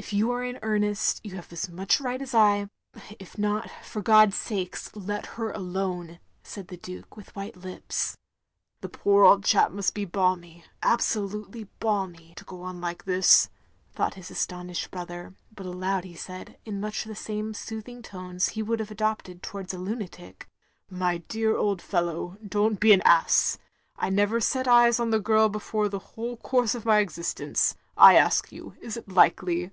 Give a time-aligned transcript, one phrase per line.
[0.00, 2.70] If you are in earnest, you have as much right as I—
[3.18, 8.16] if not, for God's sake, let her alone," said the Duke, with white lips.
[8.80, 13.50] "The poor old chap must be balmy, absolutely balmy,— ^to go on like this,"
[13.92, 18.62] thought his astonished brother; but aloud he said, in much the same soothing tones he
[18.62, 20.44] wotdd have adopted towards a Itinatic."
[21.02, 23.58] My dear old fellow, don't be an ass.
[23.96, 27.74] I never set eyes on the girl before in the whole course of my existence.
[27.96, 29.72] I ask you, is it likely?"